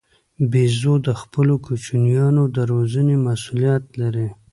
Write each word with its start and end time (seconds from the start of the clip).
بیزو 0.51 0.93
د 1.07 1.09
خپلو 1.21 1.55
کوچنیانو 1.65 2.43
د 2.55 2.57
روزنې 2.71 3.15
مسوولیت 3.25 3.83
لري. 4.01 4.27